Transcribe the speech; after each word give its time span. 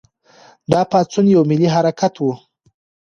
دا 0.71 0.81
پاڅون 0.89 1.25
یو 1.33 1.41
ملي 1.49 1.67
حرکت 1.75 2.13
و. 2.19 2.25